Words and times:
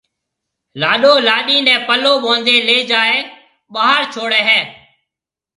لاڏو 0.79 1.13
لاڏِي 1.27 1.57
نيَ 1.65 1.75
پلو 1.87 2.13
ٻونڌيَ 2.23 2.57
ليَ 2.67 2.77
جائيَ 2.91 3.17
ٻاھر 3.73 4.01
ڇوڙھيََََ 4.13 4.41
ھيََََ 4.49 4.59